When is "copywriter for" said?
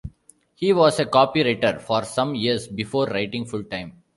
1.05-2.03